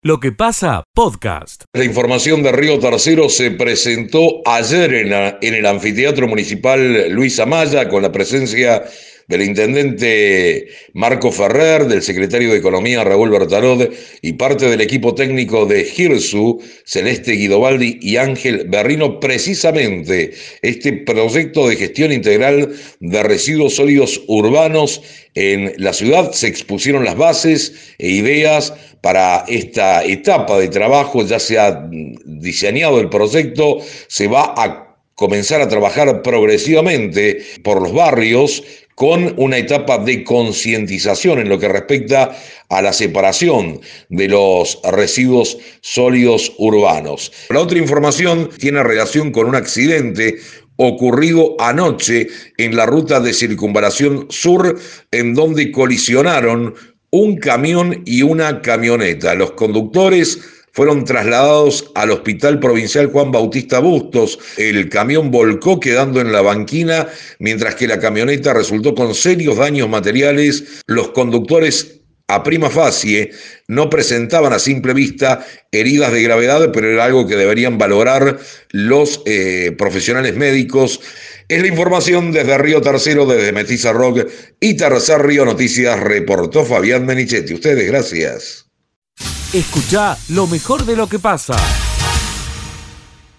[0.00, 1.64] Lo que pasa, podcast.
[1.72, 7.88] La información de Río Tercero se presentó ayer en, en, el anfiteatro municipal Luis Amaya
[7.88, 8.84] con la presencia
[9.28, 13.90] del intendente Marco Ferrer, del secretario de Economía Raúl Bertarod
[14.22, 21.68] y parte del equipo técnico de Girsu, Celeste Guidobaldi y Ángel Berrino, precisamente este proyecto
[21.68, 25.02] de gestión integral de residuos sólidos urbanos
[25.34, 26.32] en la ciudad.
[26.32, 28.72] Se expusieron las bases e ideas
[29.02, 31.86] para esta etapa de trabajo, ya se ha
[32.24, 38.62] diseñado el proyecto, se va a comenzar a trabajar progresivamente por los barrios
[38.98, 42.36] con una etapa de concientización en lo que respecta
[42.68, 47.30] a la separación de los residuos sólidos urbanos.
[47.50, 50.38] La otra información tiene relación con un accidente
[50.74, 52.26] ocurrido anoche
[52.56, 54.76] en la ruta de circunvalación sur,
[55.12, 56.74] en donde colisionaron
[57.10, 59.36] un camión y una camioneta.
[59.36, 60.40] Los conductores
[60.72, 64.38] fueron trasladados al Hospital Provincial Juan Bautista Bustos.
[64.56, 69.88] El camión volcó quedando en la banquina, mientras que la camioneta resultó con serios daños
[69.88, 70.82] materiales.
[70.86, 71.98] Los conductores
[72.30, 73.30] a prima facie
[73.68, 78.38] no presentaban a simple vista heridas de gravedad, pero era algo que deberían valorar
[78.70, 81.00] los eh, profesionales médicos.
[81.48, 84.28] Es la información desde Río Tercero, desde Metiza Rock
[84.60, 87.54] y Tercer Río Noticias, reportó Fabián Menichetti.
[87.54, 88.67] Ustedes, gracias.
[89.54, 91.56] Escucha lo mejor de lo que pasa.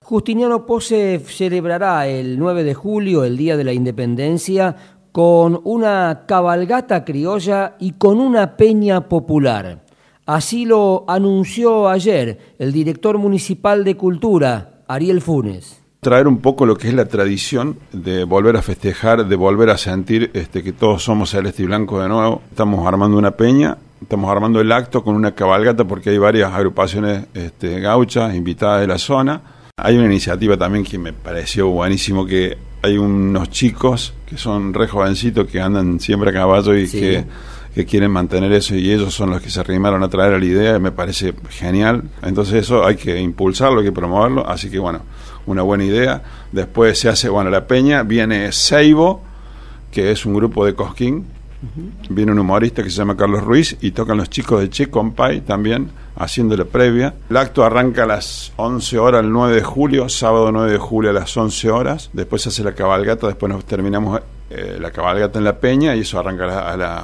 [0.02, 4.76] Justiniano Pose celebrará el 9 de julio, el Día de la Independencia,
[5.12, 9.86] con una cabalgata criolla y con una peña popular.
[10.26, 15.80] Así lo anunció ayer el director municipal de Cultura, Ariel Funes.
[16.00, 19.78] Traer un poco lo que es la tradición de volver a festejar, de volver a
[19.78, 22.42] sentir este, que todos somos celeste y blanco de nuevo.
[22.50, 27.26] Estamos armando una peña estamos armando el acto con una cabalgata porque hay varias agrupaciones
[27.34, 29.42] este, gauchas invitadas de la zona.
[29.78, 34.88] Hay una iniciativa también que me pareció buenísimo que hay unos chicos que son re
[34.88, 37.26] jovencitos que andan siempre a caballo y que,
[37.74, 40.46] que, quieren mantener eso y ellos son los que se arrimaron a traer a la
[40.46, 42.04] idea y me parece genial.
[42.22, 45.02] Entonces eso hay que impulsarlo, hay que promoverlo, así que bueno,
[45.46, 46.24] una buena idea.
[46.52, 49.22] Después se hace, bueno, la peña, viene Seibo,
[49.92, 51.26] que es un grupo de Cosquín,
[52.10, 55.42] Viene un humorista que se llama Carlos Ruiz y tocan los chicos de Che Compay
[55.42, 57.14] también, haciéndole previa.
[57.30, 61.10] El acto arranca a las 11 horas el 9 de julio, sábado 9 de julio
[61.10, 62.10] a las 11 horas.
[62.14, 66.02] Después se hace la cabalgata, después nos terminamos eh, la cabalgata en la peña y
[66.02, 67.04] eso arranca a las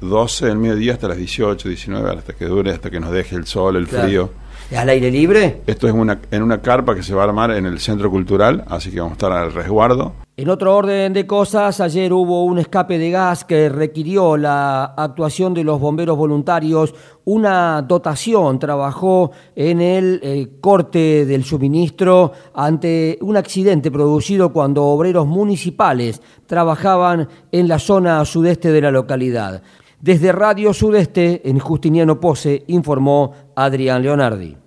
[0.00, 3.46] 12 del mediodía hasta las 18, 19, hasta que dure, hasta que nos deje el
[3.46, 4.30] sol, el frío.
[4.76, 5.62] ¿Al aire libre?
[5.66, 8.64] Esto es una, en una carpa que se va a armar en el centro cultural,
[8.68, 10.12] así que vamos a estar al resguardo.
[10.36, 15.54] En otro orden de cosas, ayer hubo un escape de gas que requirió la actuación
[15.54, 16.94] de los bomberos voluntarios.
[17.24, 25.26] Una dotación trabajó en el eh, corte del suministro ante un accidente producido cuando obreros
[25.26, 29.62] municipales trabajaban en la zona sudeste de la localidad.
[30.00, 34.59] Desde Radio Sudeste, en Justiniano Pose, informó Adrián Leonardi.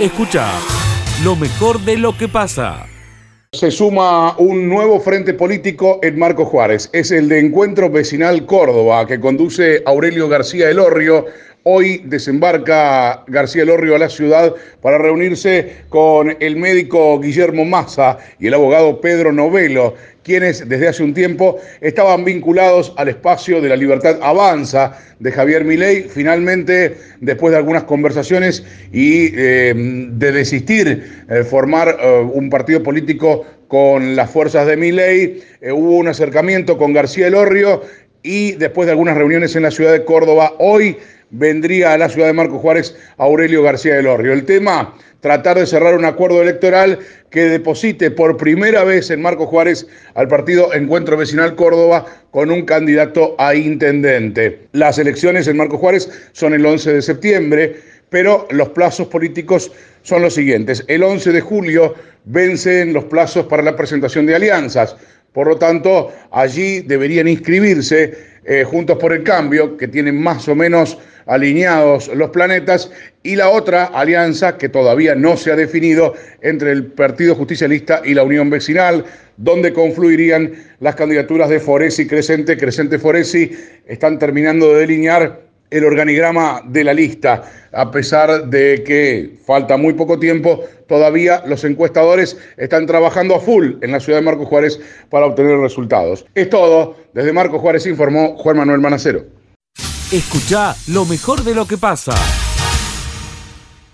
[0.00, 0.50] Escucha
[1.22, 2.86] lo mejor de lo que pasa.
[3.52, 6.88] Se suma un nuevo frente político en Marco Juárez.
[6.94, 11.26] Es el de Encuentro Vecinal Córdoba, que conduce Aurelio García Elorrio.
[11.64, 18.46] Hoy desembarca García Elorrio a la ciudad para reunirse con el médico Guillermo Massa y
[18.46, 23.76] el abogado Pedro Novelo quienes desde hace un tiempo estaban vinculados al espacio de la
[23.76, 26.02] libertad avanza de Javier Milei.
[26.02, 33.44] Finalmente, después de algunas conversaciones y eh, de desistir de formar eh, un partido político
[33.68, 37.82] con las fuerzas de Milei, eh, hubo un acercamiento con García Elorrio
[38.22, 40.96] y después de algunas reuniones en la ciudad de Córdoba, hoy
[41.30, 44.32] vendría a la ciudad de Marco Juárez Aurelio García del Orrio.
[44.32, 46.98] El tema, tratar de cerrar un acuerdo electoral
[47.30, 52.62] que deposite por primera vez en Marco Juárez al partido Encuentro Vecinal Córdoba con un
[52.62, 54.66] candidato a intendente.
[54.72, 57.76] Las elecciones en Marco Juárez son el 11 de septiembre,
[58.08, 59.70] pero los plazos políticos
[60.02, 60.84] son los siguientes.
[60.88, 61.94] El 11 de julio
[62.24, 64.96] vencen los plazos para la presentación de alianzas.
[65.32, 70.56] Por lo tanto, allí deberían inscribirse eh, Juntos por el Cambio, que tienen más o
[70.56, 70.98] menos
[71.30, 72.90] alineados los planetas,
[73.22, 78.14] y la otra alianza que todavía no se ha definido entre el Partido Justicialista y
[78.14, 79.04] la Unión Vecinal,
[79.36, 83.52] donde confluirían las candidaturas de Foresi Crescente, Crescente Foresi,
[83.86, 85.40] están terminando de delinear
[85.70, 87.44] el organigrama de la lista.
[87.70, 93.74] A pesar de que falta muy poco tiempo, todavía los encuestadores están trabajando a full
[93.82, 94.80] en la ciudad de Marco Juárez
[95.10, 96.26] para obtener resultados.
[96.34, 96.96] Es todo.
[97.14, 99.39] Desde Marco Juárez informó Juan Manuel Manacero.
[100.10, 102.10] Escucha lo mejor de lo que pasa.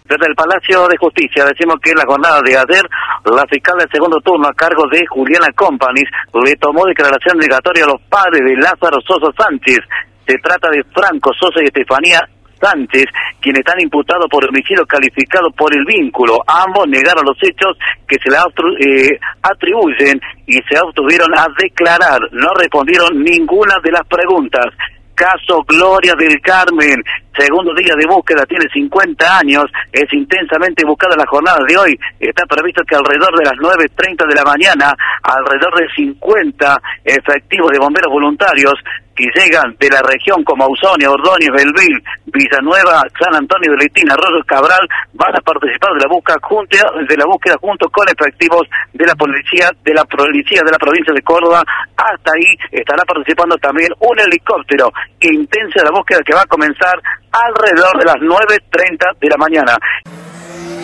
[0.08, 2.88] Desde el Palacio de Justicia decimos que en la jornada de ayer,
[3.26, 6.08] la fiscal del segundo turno a cargo de Juliana Companies
[6.42, 9.80] le tomó declaración negatoria a los padres de Lázaro Sosa Sánchez.
[10.26, 12.26] Se trata de Franco Sosa y Estefanía
[12.62, 13.04] Sánchez,
[13.42, 16.38] quienes están imputados por homicidio calificado por el vínculo.
[16.46, 17.76] Ambos negaron los hechos
[18.08, 22.22] que se le eh, atribuyen y se obtuvieron a declarar.
[22.32, 24.72] No respondieron ninguna de las preguntas
[25.16, 27.02] caso Gloria del Carmen.
[27.36, 31.98] Segundo día de búsqueda, tiene 50 años, es intensamente buscada la jornada de hoy.
[32.20, 37.78] Está previsto que alrededor de las 9.30 de la mañana, alrededor de 50 efectivos de
[37.78, 38.74] bomberos voluntarios
[39.16, 44.44] que llegan de la región como Ausonia, Ordóñez, Belville, Villanueva, San Antonio de Leitina, Arroyo
[44.44, 49.06] Cabral, van a participar de la búsqueda junto, de la búsqueda junto con efectivos de
[49.06, 51.62] la policía de la policía de la provincia de Córdoba.
[51.96, 54.92] Hasta ahí estará participando también un helicóptero
[55.26, 56.94] intensa la búsqueda que va a comenzar
[57.30, 59.78] alrededor de las 9.30 de la mañana.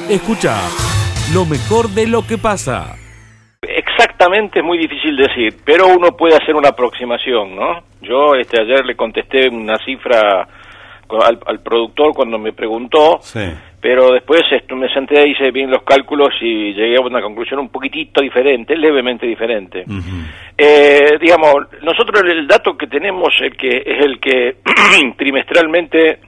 [0.08, 0.56] Escucha
[1.32, 3.01] lo mejor de lo que pasa.
[3.92, 7.82] Exactamente es muy difícil decir, pero uno puede hacer una aproximación, ¿no?
[8.00, 10.46] Yo este ayer le contesté una cifra
[11.20, 13.20] al, productor cuando me preguntó,
[13.80, 17.68] pero después esto, me senté, hice bien los cálculos y llegué a una conclusión un
[17.68, 19.84] poquitito diferente, levemente diferente.
[20.56, 24.56] eh, digamos, nosotros el dato que tenemos el que es el que
[25.18, 26.20] trimestralmente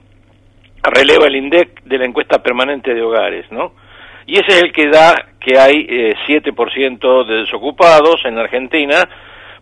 [0.83, 3.71] releva el INDEC de la encuesta permanente de hogares, ¿no?
[4.25, 9.07] Y ese es el que da que hay eh, 7% de desocupados en Argentina,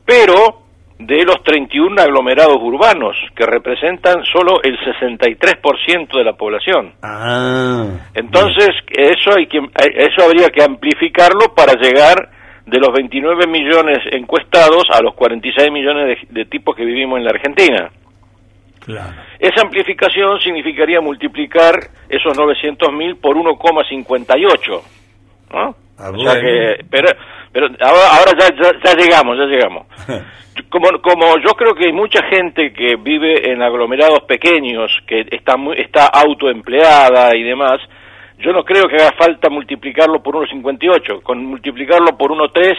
[0.06, 0.64] pero
[1.00, 6.94] de los 31 aglomerados urbanos, que representan solo el 63% de la población.
[7.02, 12.30] Ah, Entonces, eso, hay que, eso habría que amplificarlo para llegar
[12.66, 17.32] de los 29 millones encuestados a los 46 millones de, tipos que vivimos en la
[17.32, 17.92] Argentina.
[19.40, 21.76] Esa amplificación significaría multiplicar
[22.10, 24.82] esos 900.000 por 1,58.
[25.54, 25.76] ¿no?
[25.98, 27.08] Ah, o sea que, pero,
[27.52, 28.50] pero ahora, ya,
[28.84, 29.88] ya, llegamos, ya llegamos.
[30.70, 35.58] Como, como yo creo que hay mucha gente que vive en aglomerados pequeños, que está,
[35.58, 37.80] muy, está autoempleada y demás,
[38.38, 41.24] yo no creo que haga falta multiplicarlo por 1,58.
[41.24, 42.76] Con multiplicarlo por 1,3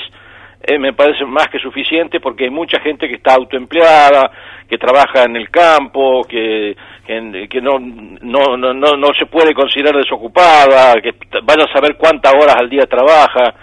[0.66, 4.30] eh, me parece más que suficiente porque hay mucha gente que está autoempleada,
[4.68, 6.76] que trabaja en el campo, que,
[7.06, 12.56] que, no, no, no, no, se puede considerar desocupada, que vaya a saber cuántas horas
[12.56, 13.54] al día trabaja.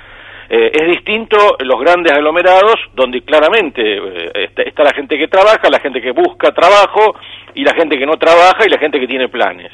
[0.49, 5.79] Eh, es distinto los grandes aglomerados, donde claramente eh, está, la gente que trabaja, la
[5.79, 7.15] gente que busca trabajo,
[7.53, 9.71] y la gente que no trabaja y la gente que tiene planes.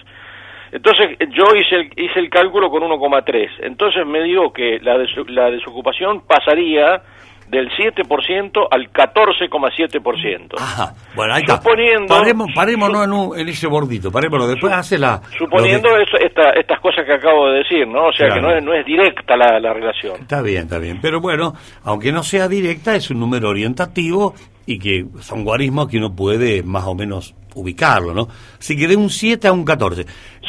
[0.72, 3.50] Entonces yo hice el, hice el cálculo con 1,3.
[3.60, 4.98] Entonces me digo que la,
[5.28, 7.02] la desocupación pasaría
[7.48, 10.56] del 7% al 14,7%.
[10.58, 11.58] Ajá, bueno, ahí está.
[11.58, 12.16] Suponiendo,
[12.54, 15.22] parémonos en, en, ese bordito, parémonos, después hace la...
[15.38, 18.08] Suponiendo estas cosas que acabo de decir, ¿no?
[18.08, 20.22] O sea, que no es, no es directa la, la relación.
[20.22, 21.54] Está bien, está bien, pero bueno,
[21.84, 24.34] aunque no sea directa, es un número orientativo
[24.66, 28.28] y que son guarismos que uno puede más o menos ubicarlo, ¿no?
[28.60, 30.06] Así que de un 7 a un 14.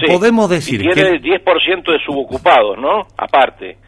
[0.07, 1.43] Podemos decir y tiene que...
[1.45, 3.07] 10% de subocupados, ¿no?
[3.17, 3.79] Aparte.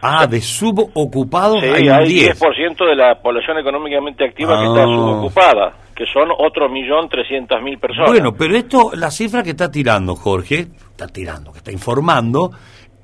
[0.00, 2.86] Ah, de subocupados sí, hay, 10%.
[2.86, 4.86] de la población económicamente activa que está ah.
[4.86, 8.10] subocupada, que son otro millón trescientas mil personas.
[8.10, 12.52] Bueno, pero esto, la cifra que está tirando Jorge, está tirando, que está informando,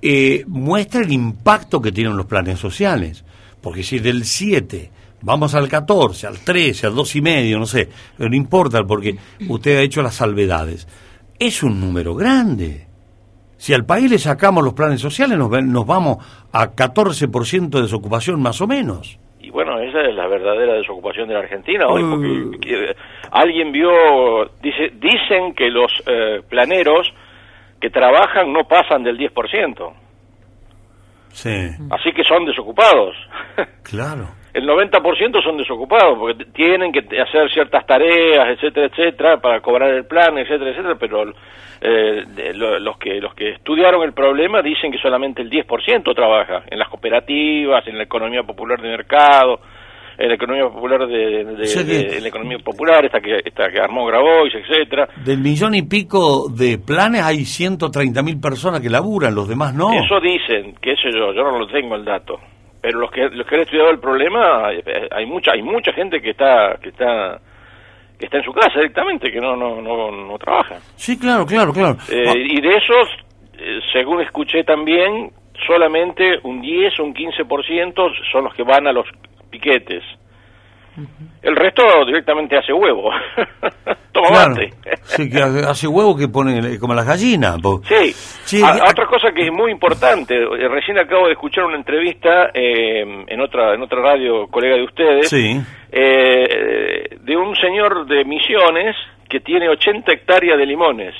[0.00, 3.24] eh, muestra el impacto que tienen los planes sociales.
[3.60, 4.90] Porque si del 7
[5.22, 9.16] vamos al 14, al 13, al dos y medio, no sé, no importa porque
[9.48, 10.86] usted ha hecho las salvedades.
[11.38, 12.86] Es un número grande.
[13.64, 16.18] Si al país le sacamos los planes sociales, nos, nos vamos
[16.52, 19.18] a 14% de desocupación más o menos.
[19.40, 22.94] Y bueno, esa es la verdadera desocupación de la Argentina hoy, porque uh.
[23.30, 27.10] alguien vio, dice, dicen que los eh, planeros
[27.80, 29.92] que trabajan no pasan del 10%.
[31.32, 31.70] Sí.
[31.90, 33.16] Así que son desocupados.
[33.82, 39.90] Claro el 90% son desocupados porque tienen que hacer ciertas tareas, etcétera, etcétera, para cobrar
[39.90, 41.24] el plan, etcétera, etcétera, pero
[41.80, 46.78] eh, los que los que estudiaron el problema dicen que solamente el 10% trabaja en
[46.78, 49.58] las cooperativas, en la economía popular de mercado,
[50.16, 55.08] en la economía popular de, la economía popular esta que esta que armó Grabois, etcétera.
[55.24, 59.92] Del millón y pico de planes hay 130 mil personas que laburan, los demás no.
[59.92, 62.38] Eso dicen, que eso yo, yo no lo tengo el dato
[62.84, 64.68] pero los que los que han estudiado el problema
[65.10, 67.40] hay mucha hay mucha gente que está que está
[68.18, 70.76] que está en su casa directamente que no no no, no trabaja.
[70.94, 71.96] Sí claro claro claro.
[72.10, 72.32] Eh, ah.
[72.36, 73.08] y de esos
[73.58, 75.30] eh, según escuché también
[75.66, 77.94] solamente un 10 o un 15%
[78.30, 79.06] son los que van a los
[79.48, 80.04] piquetes
[81.42, 83.10] El resto directamente hace huevo.
[84.12, 84.54] Toma claro.
[85.02, 87.58] Sí, que hace huevo que pone como las gallinas.
[88.44, 88.62] Sí.
[88.62, 93.40] otra cosa que es muy importante, eh, recién acabo de escuchar una entrevista eh, en
[93.40, 98.94] otra en otra radio, colega de ustedes, eh, de un señor de Misiones
[99.28, 101.14] que tiene 80 hectáreas de limones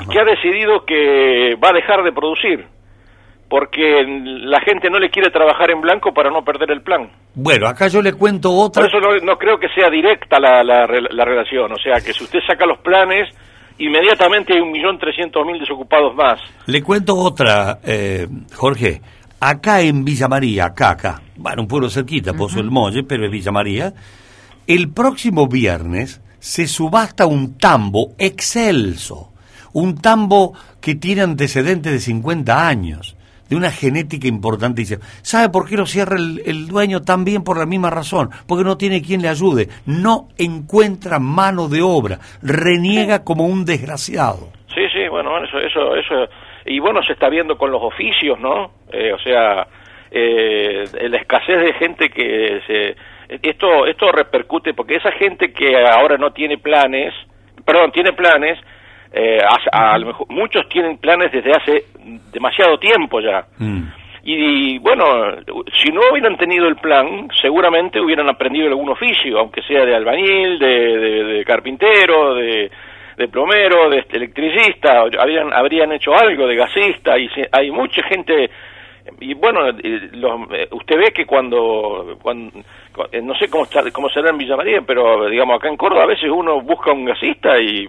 [0.00, 2.66] y que ha decidido que va a dejar de producir
[3.52, 7.10] porque la gente no le quiere trabajar en blanco para no perder el plan.
[7.34, 8.80] Bueno, acá yo le cuento otra.
[8.80, 12.38] Por eso no, creo que sea directa la, la, relación, o sea, que si usted
[12.46, 13.28] saca los planes,
[13.76, 16.40] inmediatamente hay un millón trescientos mil desocupados más.
[16.64, 19.02] Le cuento otra, eh, Jorge.
[19.38, 23.30] Acá en Villa María, acá, acá, bueno, un pueblo cerquita, Pozo del Molle, pero es
[23.30, 23.92] Villa María,
[24.66, 29.30] el próximo viernes se subasta un tambo excelso,
[29.74, 33.14] un tambo que tiene antecedentes de 50 años
[33.52, 35.02] de una genética importantísima.
[35.20, 37.02] ¿Sabe por qué lo cierra el, dueño?
[37.02, 41.82] También por la misma razón, porque no tiene quien le ayude, no encuentra mano de
[41.82, 44.48] obra, reniega como un desgraciado.
[44.74, 46.14] Sí, sí, bueno, eso, eso, eso,
[46.64, 48.70] y bueno, se está viendo con los oficios, ¿no?
[48.90, 49.66] Eh, o sea,
[50.10, 52.96] eh, la escasez de gente que se...
[53.42, 57.12] Esto, esto repercute porque esa gente que ahora no tiene planes,
[57.66, 58.58] perdón, tiene planes,
[59.12, 59.38] eh,
[59.70, 61.84] a, lo mejor, muchos tienen planes desde hace
[62.32, 63.44] demasiado tiempo ya.
[63.58, 63.82] Mm.
[64.24, 65.04] Y, bueno,
[65.82, 70.60] si no hubieran tenido el plan, seguramente hubieran aprendido algún oficio, aunque sea de albañil,
[70.60, 72.70] de, carpintero, de,
[73.30, 78.48] plomero, de electricista, habrían, habrían hecho algo de gasista, y hay mucha gente
[79.20, 82.62] y bueno, eh, usted ve que cuando, cuando eh,
[83.22, 86.08] no sé cómo, está, cómo será en Villa María, pero digamos acá en Córdoba a
[86.08, 87.88] veces uno busca un gasista y...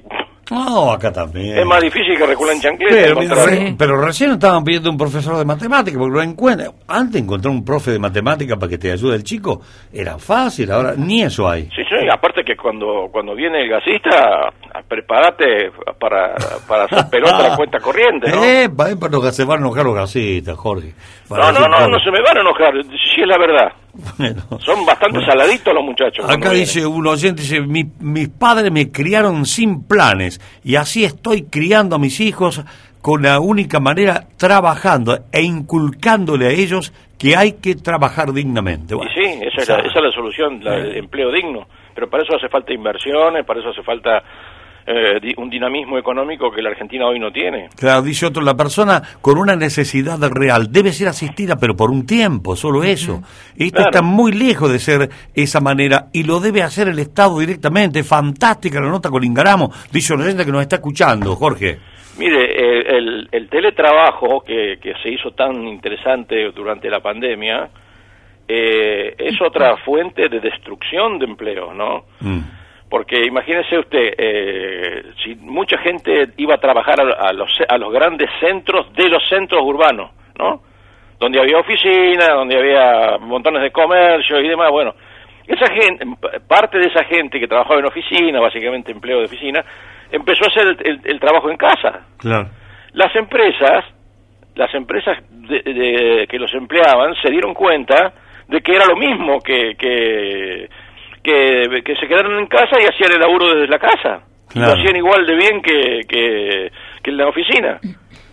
[0.51, 1.57] No, acá también.
[1.57, 2.93] Es más difícil que reculen chancleta.
[2.93, 6.67] Pero, pero, recién estaban pidiendo un profesor de matemáticas, porque lo encuentra.
[6.87, 10.95] Antes encontrar un profe de matemáticas para que te ayude el chico era fácil, ahora
[10.97, 11.63] ni eso hay.
[11.63, 14.51] Sí, sí, aparte que cuando, cuando viene el gasista,
[14.87, 16.35] prepárate para,
[16.67, 18.43] para hacer pelota la cuenta corriente, ¿no?
[18.43, 20.93] Eh, para se van a enojar los gasistas, Jorge.
[21.29, 23.71] No, no, no, no se me van a enojar, sí es la verdad.
[24.59, 26.25] Son bastante saladitos los muchachos.
[26.27, 31.95] Acá dice un oyente, dice, mis padres me criaron sin planes y así estoy criando
[31.95, 32.63] a mis hijos
[33.01, 38.95] con la única manera trabajando e inculcándole a ellos que hay que trabajar dignamente.
[38.95, 41.67] y sí, esa es, la, solución, el empleo digno.
[41.93, 44.23] Pero para eso hace falta inversiones, para eso hace falta
[44.85, 47.69] eh, un dinamismo económico que la Argentina hoy no tiene.
[47.77, 52.05] Claro, dice otro, la persona con una necesidad real debe ser asistida, pero por un
[52.05, 53.21] tiempo, solo eso.
[53.57, 58.03] Esto está muy lejos de ser esa manera y lo debe hacer el Estado directamente.
[58.03, 61.79] Fantástica la nota con Ingaramo, dice una gente que nos está escuchando, Jorge.
[62.17, 67.69] Mire, el, el, teletrabajo que, que, se hizo tan interesante durante la pandemia
[68.47, 72.05] eh, es otra fuente de destrucción de empleo, ¿no?
[72.19, 72.39] Mm.
[72.93, 78.29] Porque imagínese usted, eh, si mucha gente iba a trabajar a, los, a los grandes
[78.39, 80.61] centros de los centros urbanos, ¿no?
[81.19, 84.93] Donde había oficinas, donde había montones de comercio y demás, bueno,
[85.47, 86.05] esa gente,
[86.47, 89.65] parte de esa gente que trabajaba en oficina, básicamente empleo de oficina,
[90.11, 92.05] empezó a hacer el, trabajo en casa.
[92.19, 92.47] Claro.
[92.91, 93.85] Las empresas,
[94.53, 98.13] las empresas de, que los empleaban se dieron cuenta
[98.47, 100.69] de que era lo mismo que, que
[101.23, 104.23] que, se quedaron en casa y hacían el laburo desde la casa.
[104.53, 106.71] Lo hacían igual de bien que, que,
[107.05, 107.79] en la oficina.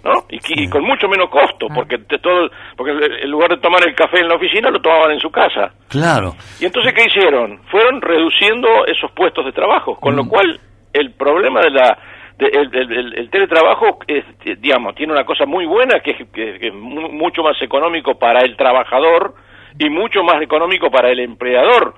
[0.04, 0.12] ¿no?
[0.30, 1.75] Y, con mucho menos costo, ah.
[1.75, 2.92] porque todo, porque
[3.23, 5.73] en lugar de tomar el café en la oficina lo tomaban en su casa.
[5.88, 6.35] Claro.
[6.59, 7.61] Y entonces qué hicieron?
[7.70, 10.28] Fueron reduciendo esos puestos de trabajo, con lo mm.
[10.28, 10.61] cual
[10.92, 11.99] el problema de la
[12.38, 14.25] el, teletrabajo es,
[14.61, 18.56] digamos tiene una cosa muy buena que es, que es mucho más económico para el
[18.56, 19.35] trabajador
[19.78, 21.94] y mucho más económico para el empleador.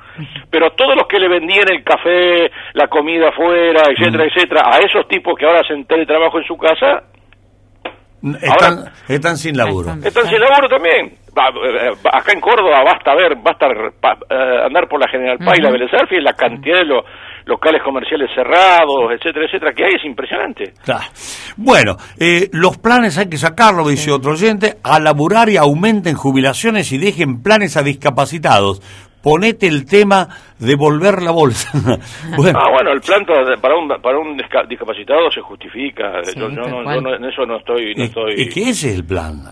[0.50, 4.28] Pero todos los que le vendían el café, la comida afuera, etcétera, mm.
[4.28, 7.04] etcétera, a esos tipos que ahora hacen teletrabajo en su casa,
[8.40, 9.90] están, están sin laburo.
[10.04, 11.06] Están sin laburo también.
[11.06, 15.70] Eh, acá en Córdoba basta ver, basta eh, andar por la General Paz y la
[15.70, 17.04] y la cantidad de los
[17.46, 20.72] locales comerciales cerrados, etcétera, etcétera, que hay es impresionante.
[21.56, 26.92] Bueno, eh, los planes hay que sacarlo, dice otro oyente, a laburar y aumenten jubilaciones
[26.92, 28.80] y dejen planes a discapacitados
[29.22, 30.26] ponete el tema
[30.58, 31.70] de volver la bolsa.
[32.36, 32.58] bueno.
[32.58, 33.24] Ah, bueno, el plan
[33.60, 36.22] para un, para un discapacitado se justifica.
[36.36, 37.94] yo, no, en eso no estoy...
[37.94, 38.34] No estoy...
[38.36, 39.42] ¿Y qué es el plan?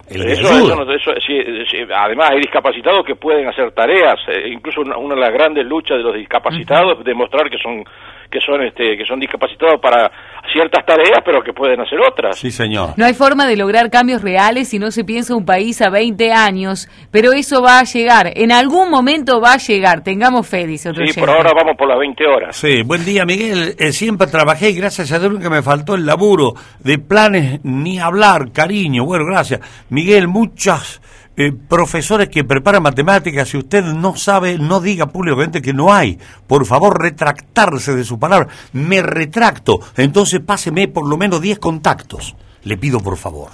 [1.94, 4.18] además, hay discapacitados que pueden hacer tareas.
[4.28, 7.84] Eh, incluso una, de las grandes luchas de los discapacitados es demostrar que son
[8.30, 10.10] que son este que son discapacitados para
[10.52, 12.38] ciertas tareas, pero que pueden hacer otras.
[12.38, 12.94] Sí, señor.
[12.96, 16.32] No hay forma de lograr cambios reales si no se piensa un país a 20
[16.32, 20.90] años, pero eso va a llegar, en algún momento va a llegar, tengamos fe, dice
[20.90, 22.56] otro Sí, por ahora vamos por las 20 horas.
[22.56, 23.74] Sí, buen día, Miguel.
[23.78, 27.98] Eh, siempre trabajé y gracias a Dios que me faltó el laburo de planes ni
[27.98, 29.04] hablar, cariño.
[29.04, 29.60] Bueno, gracias.
[29.90, 31.00] Miguel, muchas
[31.40, 36.18] eh, profesores que preparan matemáticas, si usted no sabe, no diga públicamente que no hay.
[36.46, 38.48] Por favor, retractarse de su palabra.
[38.74, 39.78] Me retracto.
[39.96, 42.36] Entonces páseme por lo menos 10 contactos.
[42.64, 43.48] Le pido por favor.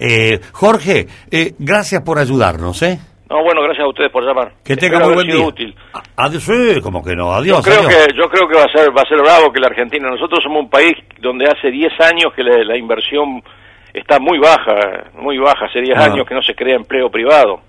[0.00, 2.98] Eh, Jorge, eh, gracias por ayudarnos, ¿eh?
[3.30, 4.52] No, bueno, gracias a ustedes por llamar.
[4.64, 5.38] Que tenga muy buen día.
[5.38, 5.72] Útil.
[6.16, 7.64] Adiós, sí, como que no, adiós.
[7.64, 9.68] Yo creo que yo creo que va a ser va a ser bravo que la
[9.68, 10.08] Argentina.
[10.10, 13.40] Nosotros somos un país donde hace 10 años que la, la inversión
[13.94, 16.04] está muy baja, muy baja, hace 10 ah.
[16.04, 17.60] años que no se crea empleo privado.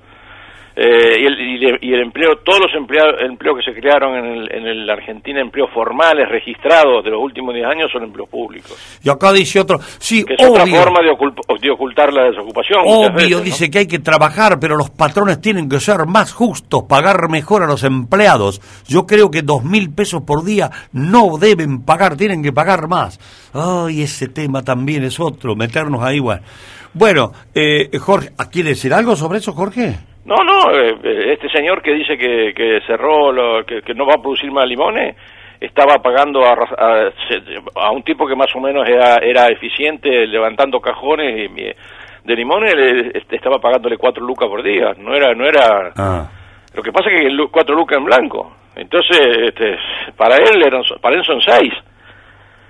[0.77, 4.51] Eh, y, el, y, el, empleo, todos los empleados, empleos que se crearon en, el,
[4.51, 8.75] en la Argentina, empleos formales registrados de los últimos 10 años, son empleos públicos.
[9.01, 12.81] Y acá dice otro, sí, que es otra forma de, ocultar la desocupación.
[12.85, 17.29] Obvio, dice que hay que trabajar, pero los patrones tienen que ser más justos, pagar
[17.29, 18.59] mejor a los empleados.
[18.85, 23.17] Yo creo que dos mil pesos por día no deben pagar, tienen que pagar más.
[23.53, 26.41] Ay, ese tema también es otro, meternos ahí, bueno.
[26.93, 29.95] Bueno, eh, Jorge, ¿quiere decir algo sobre eso, Jorge?
[30.25, 34.07] No, no, eh, eh, este señor que dice que, que cerró, lo, que, que, no
[34.07, 35.15] va a producir más limones,
[35.61, 36.55] estaba pagando a,
[37.75, 41.51] a, un tipo que más o menos era, era eficiente levantando cajones
[42.23, 45.93] de limones, le, estaba pagándole cuatro lucas por día, no era, no era...
[45.95, 46.29] Ah.
[46.73, 49.77] Lo que pasa es que cuatro lucas en blanco, entonces este,
[50.17, 51.71] para él eran, para él son seis.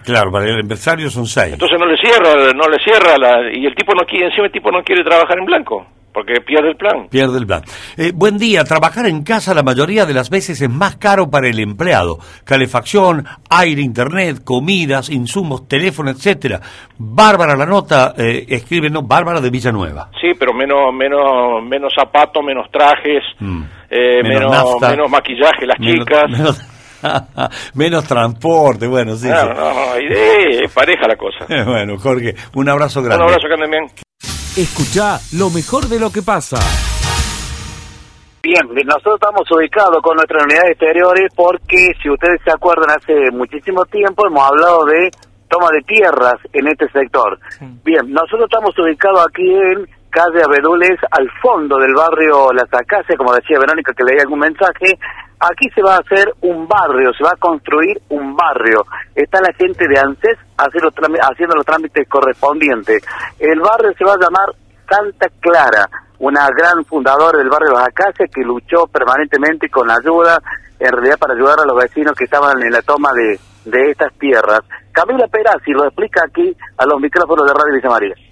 [0.03, 1.53] Claro, para el empresario son seis.
[1.53, 4.51] Entonces no le cierra, no le cierra la, y el tipo no quiere, encima el
[4.51, 5.94] tipo no quiere trabajar en blanco.
[6.15, 7.09] Porque pierde el plan.
[7.09, 7.61] Pierde el plan.
[7.97, 8.63] Eh, buen día.
[8.63, 12.19] Trabajar en casa la mayoría de las veces es más caro para el empleado.
[12.45, 16.61] Calefacción, aire, internet, comidas, insumos, teléfono, etcétera.
[16.97, 20.09] Bárbara la nota eh, escribe, no, Bárbara de Villanueva.
[20.21, 23.63] Sí, pero menos, menos, menos zapatos, menos trajes, mm.
[23.89, 26.71] eh, menos, menos, maquillaje las chicas.
[27.75, 28.07] Menos...
[28.07, 29.27] transporte, bueno, sí.
[29.27, 31.45] No, no, no, es pareja la cosa.
[31.65, 33.23] bueno, Jorge, un abrazo grande.
[33.23, 34.04] Un abrazo grande.
[34.55, 36.55] Escucha lo mejor de lo que pasa.
[38.41, 43.83] Bien, nosotros estamos ubicados con nuestras unidades exteriores porque, si ustedes se acuerdan, hace muchísimo
[43.83, 45.11] tiempo hemos hablado de
[45.49, 47.37] toma de tierras en este sector.
[47.83, 53.35] Bien, nosotros estamos ubicados aquí en calle Abedules, al fondo del barrio Las Acacias, como
[53.35, 54.95] decía Verónica que leía algún mensaje,
[55.39, 58.85] aquí se va a hacer un barrio, se va a construir un barrio.
[59.13, 63.03] Está la gente de ANSES haciendo los trámites correspondientes.
[63.39, 64.55] El barrio se va a llamar
[64.87, 65.83] Santa Clara,
[66.19, 70.39] una gran fundadora del barrio Las Acacias que luchó permanentemente con ayuda,
[70.79, 73.37] en realidad para ayudar a los vecinos que estaban en la toma de,
[73.91, 74.61] estas tierras.
[74.93, 78.24] Camila Perazzi lo explica aquí a los micrófonos de Radio Villa María.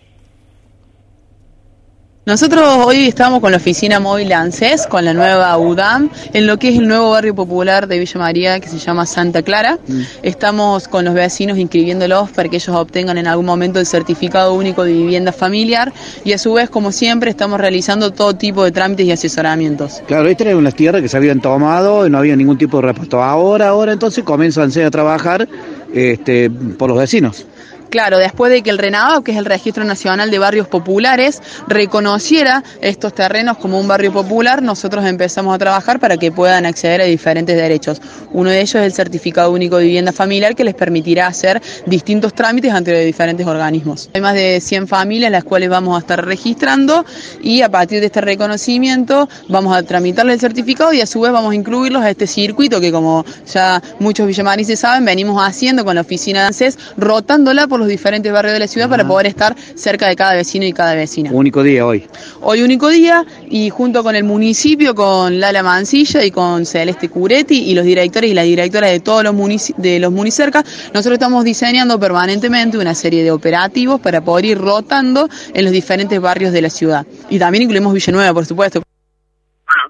[2.26, 6.70] Nosotros hoy estamos con la oficina móvil ANSES, con la nueva UDAM, en lo que
[6.70, 9.78] es el nuevo barrio popular de Villa María que se llama Santa Clara.
[9.86, 10.02] Mm.
[10.22, 14.86] Estamos con los vecinos inscribiéndolos para que ellos obtengan en algún momento el certificado único
[14.86, 15.92] de vivienda familiar
[16.24, 20.02] y a su vez, como siempre, estamos realizando todo tipo de trámites y asesoramientos.
[20.08, 22.84] Claro, estas eran unas tierras que se habían tomado, y no había ningún tipo de
[22.84, 23.22] repuesto.
[23.22, 25.46] Ahora, ahora entonces comienza ANSES a trabajar
[25.94, 27.46] este, por los vecinos.
[27.94, 32.64] Claro, después de que el RENAVA, que es el Registro Nacional de Barrios Populares, reconociera
[32.82, 37.04] estos terrenos como un barrio popular, nosotros empezamos a trabajar para que puedan acceder a
[37.04, 38.02] diferentes derechos.
[38.32, 42.34] Uno de ellos es el Certificado Único de Vivienda Familiar, que les permitirá hacer distintos
[42.34, 44.10] trámites ante diferentes organismos.
[44.16, 47.06] Hay más de 100 familias las cuales vamos a estar registrando
[47.44, 51.32] y a partir de este reconocimiento vamos a tramitarle el certificado y a su vez
[51.32, 55.94] vamos a incluirlos a este circuito que como ya muchos villamarices saben, venimos haciendo con
[55.94, 59.56] la oficina de ANSES, rotándola por los diferentes barrios de la ciudad para poder estar
[59.76, 61.30] cerca de cada vecino y cada vecina.
[61.32, 62.08] Único día hoy.
[62.42, 67.70] Hoy único día y junto con el municipio, con Lala Mancilla y con Celeste Curetti
[67.70, 69.34] y los directores y las directoras de todos los
[69.78, 75.28] de los municercas, nosotros estamos diseñando permanentemente una serie de operativos para poder ir rotando
[75.54, 77.06] en los diferentes barrios de la ciudad.
[77.30, 78.82] Y también incluimos Villanueva, por supuesto.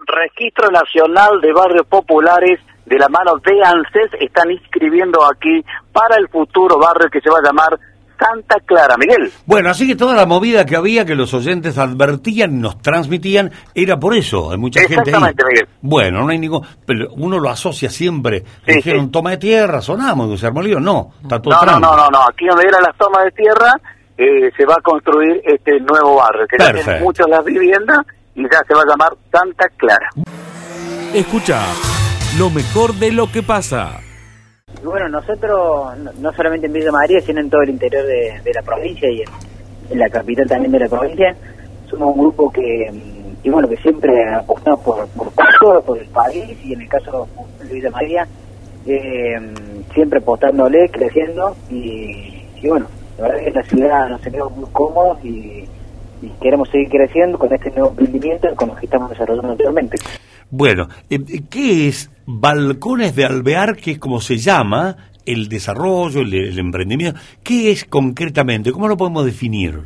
[0.06, 6.28] Registro Nacional de Barrios Populares de la mano de ANSES están inscribiendo aquí para el
[6.28, 7.80] futuro barrio que se va a llamar
[8.20, 9.32] Santa Clara, Miguel.
[9.46, 13.98] Bueno, así que toda la movida que había, que los oyentes advertían, nos transmitían, era
[13.98, 14.52] por eso.
[14.52, 15.22] Hay mucha gente ahí.
[15.22, 15.68] Miguel.
[15.82, 16.66] Bueno, no hay ningún.
[16.86, 18.44] Pero uno lo asocia siempre.
[18.66, 22.22] Dijeron toma de tierra, sonamos, se armó No, está todo no, no, no, no, no.
[22.28, 23.72] Aquí donde eran las tomas de tierra,
[24.18, 28.00] eh, se va a construir este nuevo barrio, que ya tiene muchas las viviendas
[28.36, 30.10] y ya se va a llamar Santa Clara.
[31.14, 31.60] Escucha
[32.38, 34.00] lo mejor de lo que pasa.
[34.82, 38.62] Y bueno, nosotros, no solamente en Villa María, sino en todo el interior de, la
[38.64, 41.36] provincia y en, la capital también de la provincia,
[41.90, 42.92] somos un grupo que,
[43.44, 47.28] y bueno, que siempre apostamos por, por, por el país y en el caso
[47.60, 48.28] de Villa María,
[48.88, 49.40] eh,
[49.94, 54.70] siempre apostándole, creciendo y, bueno, la verdad es que en la ciudad nos sentimos muy
[54.72, 55.68] cómodos y,
[56.42, 59.98] queremos seguir creciendo con este nuevo emprendimiento con los que estamos desarrollando anteriormente.
[60.56, 61.18] Bueno, eh,
[61.50, 67.20] ¿qué es Balcones de Alvear, que es como se llama el desarrollo, el, emprendimiento?
[67.42, 68.72] ¿Qué es concretamente?
[68.72, 69.80] ¿Cómo lo podemos definir?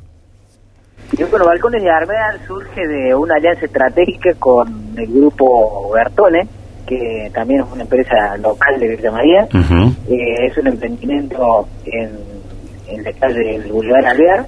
[1.17, 6.45] Yo, bueno, Balcones de Alvear surge de una alianza estratégica con el grupo Bertone,
[6.85, 9.47] que también es una empresa local de Villa María.
[10.09, 12.09] Eh, es un emprendimiento en,
[12.89, 14.45] en la calle del Boulevard Alvear,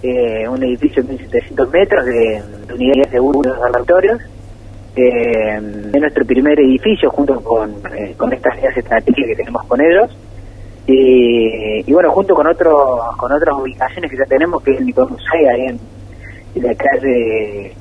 [0.00, 2.40] eh, un edificio de 1.700 metros de,
[2.72, 4.20] unidades de unos dormitorios.
[4.96, 5.60] Eh,
[5.92, 10.16] es nuestro primer edificio junto con, eh, con estas alianzas estratégicas que tenemos con ellos.
[10.88, 15.18] Y, bueno, junto con otros con otras ubicaciones que ya tenemos, que es el Nicolás
[15.32, 15.80] ahí en,
[16.62, 17.72] la calle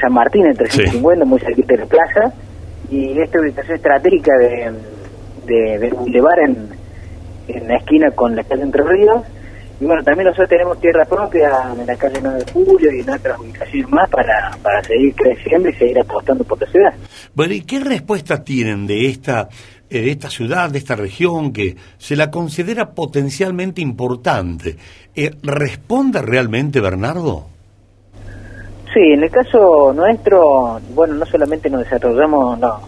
[0.00, 2.32] San Martín, entre 350, muy cerquita de la plaza
[2.90, 4.72] y esta ubicación estratégica de,
[5.46, 6.68] de, del Boulevard en,
[7.48, 9.22] en la esquina con la calle Entre Ríos.
[9.82, 13.10] Y bueno, también nosotros tenemos tierra propia en la calle 9 de Julio y en
[13.10, 16.94] otras ubicaciones más para, para seguir creciendo y seguir apostando por la ciudad.
[17.34, 19.48] Bueno, ¿y qué respuesta tienen de esta,
[19.90, 24.76] eh, de esta ciudad, de esta región que se la considera potencialmente importante?
[25.16, 27.46] Eh, ¿Responde realmente, Bernardo?
[28.94, 32.82] Sí, en el caso nuestro, bueno, no solamente nos desarrollamos, no,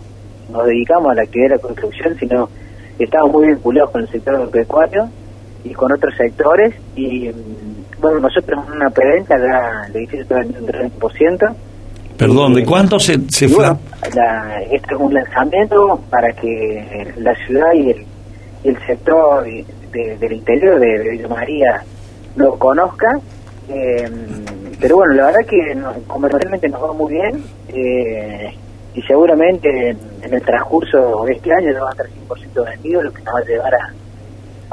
[0.48, 2.48] nos dedicamos a la actividad de la construcción, sino
[3.00, 5.10] estamos muy vinculados con el sector agropecuario
[5.64, 6.74] y con otros sectores.
[6.94, 11.54] Y mm, bueno, nosotros en una preventa, ya el edificio está vendiendo un 30%.
[12.16, 13.78] Perdón, ¿de cuánto se, se bueno,
[14.70, 18.06] Este es un lanzamiento para que la ciudad y el,
[18.62, 21.82] el sector del interior de, de Villa María
[22.36, 23.18] lo conozca.
[23.68, 24.08] Eh,
[24.80, 28.52] pero bueno, la verdad que comercialmente nos va muy bien eh,
[28.94, 33.12] y seguramente en, el transcurso de este año no va a estar 100% vendido, lo
[33.12, 33.94] que nos va a llevar a,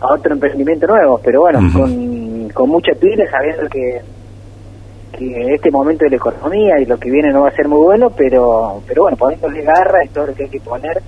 [0.02, 1.22] a otro emprendimiento nuevo.
[1.24, 4.02] Pero bueno, con, con mucha pila, sabiendo que,
[5.18, 7.80] que este momento de la economía y lo que viene no va a ser muy
[7.80, 11.02] bueno, pero pero bueno, poniéndole garra es todo lo que hay que poner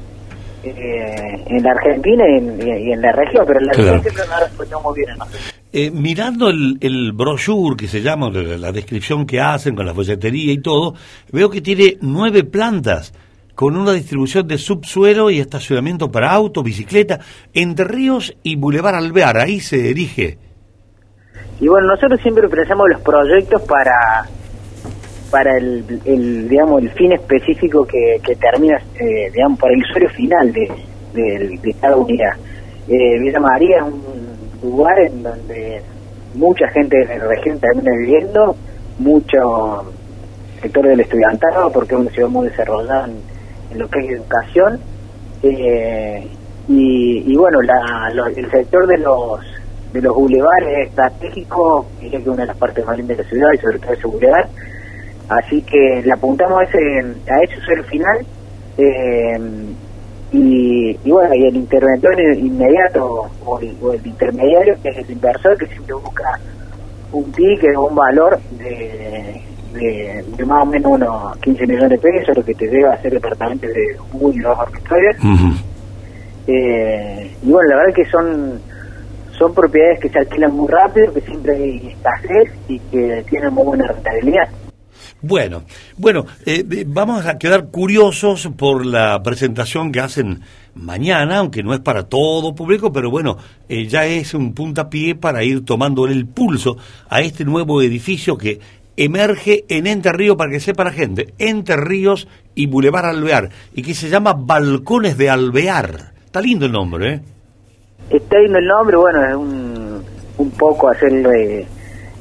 [0.63, 4.39] eh, en la Argentina y en, la región, pero en la región siempre nos ha
[4.45, 5.17] respondido muy bien.
[5.17, 5.25] ¿no?
[5.73, 10.53] Eh, mirando el, el brochure que se llama, la, descripción que hacen con la folletería
[10.53, 10.93] y todo,
[11.32, 13.12] veo que tiene nueve plantas
[13.55, 17.19] con una distribución de subsuelo y estacionamiento para auto, bicicleta,
[17.53, 20.37] entre Ríos y Boulevard Alvear, ahí se dirige.
[21.59, 24.27] Y bueno, nosotros siempre presentamos los proyectos para
[25.29, 30.09] para el, el digamos el fin específico que, que termina eh, digamos para el usuario
[30.11, 30.71] final de,
[31.11, 32.33] de, cada unidad
[32.87, 35.81] eh, Villa María es un lugar en donde
[36.33, 38.55] mucha gente de la región termina viviendo,
[38.99, 39.93] mucho
[40.61, 43.09] sector del estudiantado, porque es una ciudad muy desarrollada
[43.75, 44.79] lo que es educación.
[45.43, 46.27] Eh,
[46.69, 49.41] y, bueno, el sector de los
[49.91, 53.49] de los bulevares estratégico es que una de las partes más lindas de la ciudad
[53.53, 54.49] y sobre todo ese bulevar.
[55.29, 56.79] Así que le apuntamos a ese,
[57.31, 58.25] a ese el final.
[58.77, 59.39] Eh,
[60.31, 65.93] y, bueno, y el interventor inmediato o el, intermediario, que es el inversor, que siempre
[65.93, 66.39] busca
[67.12, 69.41] un pique o un valor de,
[69.73, 73.13] de, más o menos unos 15 millones de pesos, lo que te lleva a hacer
[73.13, 75.17] departamentos de muy dos historias.
[76.47, 78.62] eh, y bueno, la verdad que son
[79.38, 83.63] son propiedades que se alquilan muy rápido, que siempre hay escasez y que tienen muy
[83.63, 84.47] buena rentabilidad.
[85.21, 85.63] Bueno,
[85.97, 90.41] bueno, eh, vamos a quedar curiosos por la presentación que hacen
[90.75, 93.38] mañana, aunque no es para todo público, pero bueno,
[93.69, 96.77] eh, ya es un puntapié para ir tomando el pulso
[97.09, 98.59] a este nuevo edificio que
[98.97, 103.82] emerge en Entre Ríos, para que sepa la gente, Entre Ríos y Boulevard Alvear, y
[103.82, 106.13] que se llama Balcones de Alvear.
[106.25, 107.21] Está lindo el nombre, ¿eh?
[108.10, 110.03] Está lindo el nombre, bueno, es un,
[110.38, 111.32] un poco hacerlo...
[111.32, 111.65] Eh,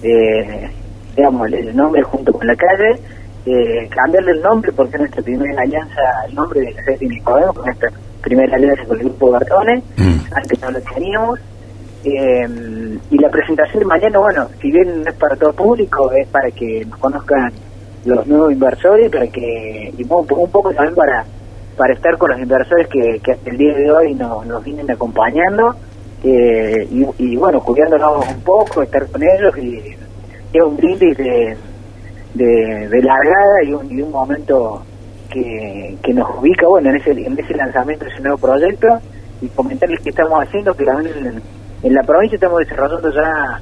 [0.03, 0.71] eh
[1.17, 2.99] digamos, el nombre junto con la calle,
[3.45, 7.91] eh, cambiarle el nombre porque nuestra primera alianza, el nombre de la Nicodemo, con nuestra
[8.23, 10.35] primera alianza con el grupo Bertone, mm.
[10.35, 11.41] antes no lo teníamos.
[12.05, 16.27] Eh, y la presentación de mañana, bueno, si bien no es para todo público, es
[16.29, 17.53] para que nos conozcan
[18.05, 21.25] los nuevos inversores, para que y un, poco también para
[21.77, 24.91] para estar con los inversores que, que hasta el día de hoy nos, nos vienen
[24.91, 25.75] acompañando
[26.23, 29.79] eh, y, y, bueno, cuidándonos un poco, estar con ellos y
[30.53, 31.57] es un brindis de,
[32.35, 34.83] de, largada y un, y un momento
[35.31, 39.01] que, que nos ubica bueno en ese, en ese lanzamiento de ese nuevo proyecto
[39.41, 41.43] y comentarles qué estamos haciendo, que también
[41.83, 43.61] en, la provincia estamos desarrollando ya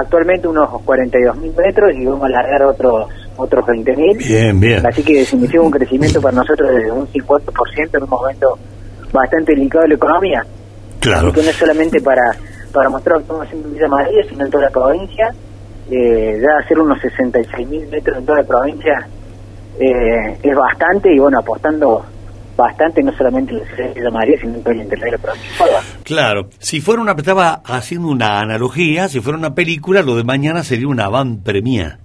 [0.00, 4.16] actualmente unos 42 mil metros y vamos a alargar otros otros 20 mil.
[4.16, 4.86] Bien, bien.
[4.86, 8.58] Así que significa un crecimiento para nosotros de un 50% en un momento
[9.12, 10.42] bastante delicado de la economía.
[11.00, 11.32] Claro.
[11.32, 12.22] que no es solamente para,
[12.72, 15.34] para mostrar que estamos haciendo en Villa María, sino en toda la provincia.
[15.90, 19.06] Eh, ya hacer unos 66 mil metros en toda la provincia
[19.78, 22.06] eh, es bastante y bueno, apostando
[22.56, 25.16] bastante, no solamente en la ciudad de Villa María, sino en todo el interior de
[25.16, 25.66] la provincia.
[26.02, 30.62] Claro, si fuera una, estaba haciendo una analogía, si fuera una película, lo de mañana
[30.62, 31.98] sería una van premier,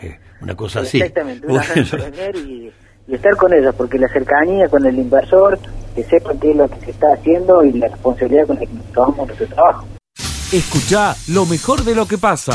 [0.00, 0.98] eh, una cosa así.
[0.98, 2.70] Exactamente, una van y,
[3.08, 5.58] y estar con ellos, porque la cercanía con el inversor,
[5.94, 8.68] que sepan qué es lo que se está haciendo y la responsabilidad con la que
[8.94, 9.86] tomamos nuestro trabajo.
[10.52, 12.54] Escucha lo mejor de lo que pasa.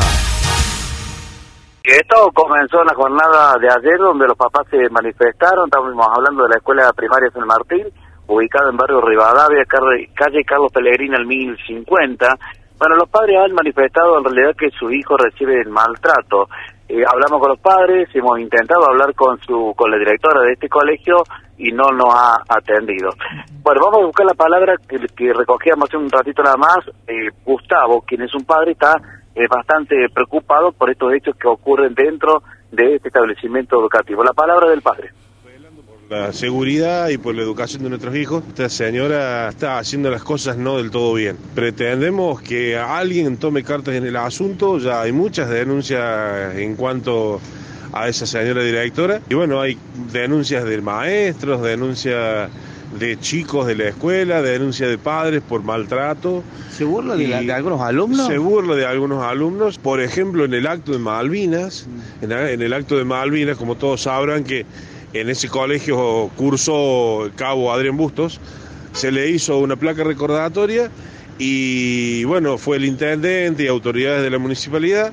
[1.85, 6.49] Esto comenzó en la jornada de ayer donde los papás se manifestaron, estamos hablando de
[6.49, 7.85] la escuela primaria San Martín,
[8.25, 12.27] ubicada en barrio Rivadavia, calle Carlos Pellegrini al 1050.
[12.79, 16.49] Bueno, los padres han manifestado en realidad que su hijo recibe el maltrato.
[16.89, 20.67] Eh, hablamos con los padres, hemos intentado hablar con su con la directora de este
[20.67, 21.17] colegio
[21.59, 23.11] y no nos ha atendido.
[23.61, 26.79] Bueno, vamos a buscar la palabra que, recogíamos hace un ratito nada más.
[27.07, 28.95] Eh, Gustavo, quien es un padre, está
[29.35, 34.23] es bastante preocupado por estos hechos que ocurren dentro de este establecimiento educativo.
[34.23, 35.11] La palabra del padre
[36.09, 40.55] la seguridad y por la educación de nuestros hijos, esta señora está haciendo las cosas
[40.55, 41.35] no del todo bien.
[41.55, 47.41] Pretendemos que alguien tome cartas en el asunto, ya hay muchas denuncias en cuanto
[47.91, 49.79] a esa señora directora y bueno, hay
[50.11, 52.51] denuncias de maestros, denuncias
[52.99, 56.43] de chicos de la escuela, de denuncia de padres por maltrato.
[56.71, 58.27] ¿Se burla de, algunos alumnos?
[58.27, 59.77] Se burla de algunos alumnos.
[59.77, 61.87] Por ejemplo, en el acto de Malvinas,
[62.21, 64.65] en, el acto de Malvinas, como todos sabrán que
[65.13, 68.39] en ese colegio curso cabo Adrián Bustos,
[68.93, 70.89] se le hizo una placa recordatoria
[71.37, 75.11] y bueno, fue el intendente y autoridades de la municipalidad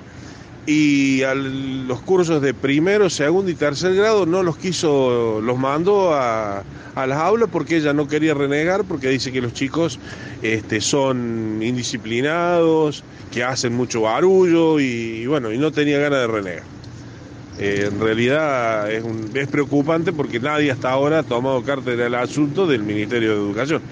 [0.67, 6.15] y a los cursos de primero, segundo y tercer grado no los quiso, los mandó
[6.15, 6.63] a,
[6.95, 9.99] las aulas porque ella no quería renegar, porque dice que los chicos
[10.43, 16.65] este, son indisciplinados, que hacen mucho barullo y, bueno, y no tenía ganas de renegar.
[17.59, 22.67] Eh, en realidad es, es preocupante porque nadie hasta ahora ha tomado carta del asunto
[22.67, 23.83] del Ministerio de Educación.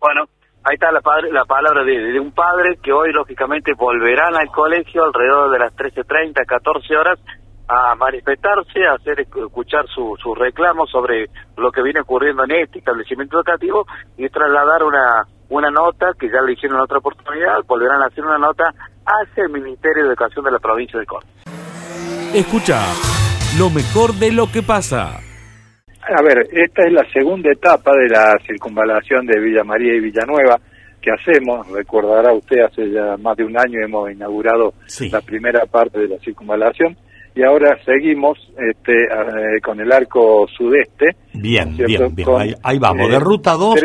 [0.00, 0.28] Bueno,
[0.62, 5.58] Ahí está la, palabra de, un padre que hoy, lógicamente, volverán al colegio alrededor de
[5.58, 7.18] las 13.30, 14 horas
[7.66, 12.80] a manifestarse, a hacer escuchar sus su reclamos sobre lo que viene ocurriendo en este
[12.80, 13.86] establecimiento educativo
[14.18, 18.24] y trasladar una, una nota que ya le hicieron en otra oportunidad, volverán a hacer
[18.24, 18.74] una nota
[19.06, 21.32] hacia el Ministerio de Educación de la provincia de Córdoba.
[22.34, 22.82] Escucha
[23.58, 25.29] lo mejor de lo que pasa.
[26.10, 30.58] A ver, esta es la segunda etapa de la circunvalación de Villa María y Villanueva
[31.00, 31.68] que hacemos.
[31.70, 34.74] Recordará usted, hace ya más de un año hemos inaugurado
[35.10, 36.96] la primera parte de la circunvalación
[37.34, 41.16] y ahora seguimos este, eh, con el arco sudeste.
[41.32, 42.28] Bien, bien, bien.
[42.62, 43.80] ahí, vamos, de eh, ruta 2.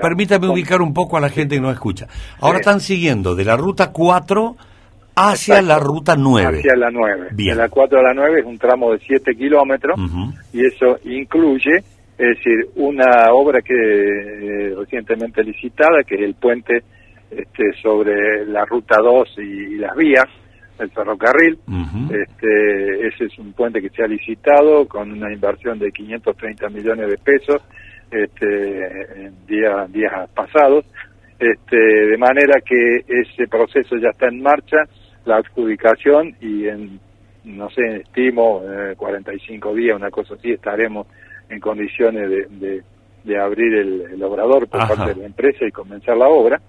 [0.00, 2.06] permítame ubicar un poco a la gente que nos escucha.
[2.40, 4.56] Ahora están siguiendo de la ruta 4
[5.18, 6.58] Hacia la ruta 9.
[6.58, 7.28] Hacia la 9.
[7.32, 9.98] De la 4 a la 9 es un tramo de 7 kilómetros
[10.52, 11.76] y eso incluye,
[12.18, 16.82] es decir, una obra que eh, recientemente licitada, que es el puente
[17.30, 20.26] este, sobre la ruta 2 y, las vías,
[20.78, 21.58] el ferrocarril.
[22.10, 27.08] este, ese es un puente que se ha licitado con una inversión de 530 millones
[27.08, 27.62] de pesos
[28.10, 30.84] este, en días, días pasados.
[31.38, 34.84] Este, de manera que ese proceso ya está en marcha
[35.26, 37.00] la adjudicación y en,
[37.44, 41.06] no sé, estimo, eh, 45 días, una cosa así, estaremos
[41.48, 42.82] en condiciones de,
[43.24, 46.60] de, abrir el, obrador por parte de la empresa y comenzar la obra.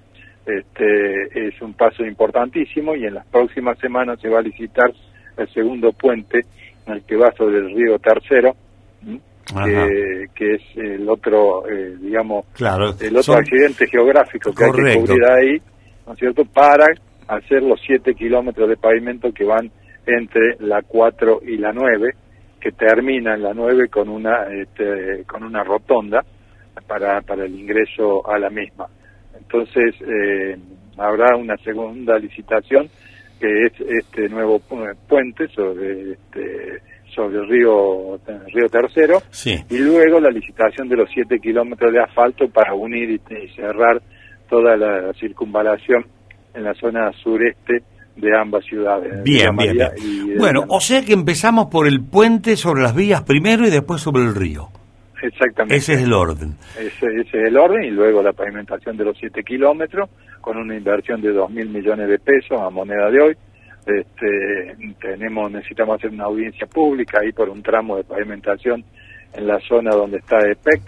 [0.46, 4.92] Este, es un paso importantísimo y en las próximas semanas se va a licitar
[5.36, 6.42] el segundo puente,
[6.88, 8.56] el que va sobre el río Tercero,
[10.34, 12.46] que, es el otro, eh, digamos,
[13.02, 15.62] el otro accidente geográfico que hay que cubrir ahí,
[16.06, 16.88] ¿no es cierto?, para
[17.28, 19.72] hacer los 7 kilómetros de pavimento que van
[20.06, 22.14] entre la 4 y la 9,
[22.60, 26.24] que termina en la 9 con una, este, con una rotonda
[26.88, 28.88] para, para el ingreso a la misma.
[29.38, 30.58] Entonces, eh,
[30.98, 32.90] habrá una segunda licitación
[33.40, 34.60] que es este nuevo
[35.08, 36.82] puente sobre este,
[37.14, 39.22] sobre el río río tercero
[39.70, 44.02] y luego la licitación de los 7 kilómetros de asfalto para unir y cerrar
[44.50, 46.06] toda la circunvalación
[46.58, 47.84] en la zona sureste
[48.16, 49.24] de ambas ciudades.
[49.24, 50.38] Bien, bien, bien.
[50.38, 54.24] Bueno, o sea que empezamos por el puente sobre las vías primero y después sobre
[54.24, 54.70] el río.
[55.22, 55.76] Exactamente.
[55.76, 56.56] Ese es el orden.
[56.80, 60.10] Ese, ese, es el orden y luego la pavimentación de los 7 kilómetros
[60.42, 63.38] con una inversión de 2 mil millones de pesos a moneda de hoy.
[63.86, 68.84] Este, tenemos necesitamos hacer una audiencia pública ahí por un tramo de pavimentación
[69.34, 70.82] en la zona donde está EPEC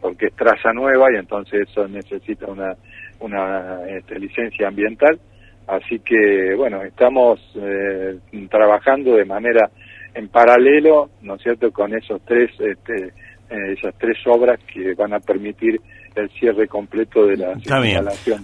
[0.00, 2.74] porque es traza nueva y entonces eso necesita una
[3.20, 5.18] una este, licencia ambiental
[5.66, 8.18] así que bueno estamos eh,
[8.50, 9.70] trabajando de manera
[10.14, 13.12] en paralelo no es cierto con esos tres este,
[13.48, 15.80] eh, esas tres obras que van a permitir
[16.16, 17.76] el cierre completo de la Está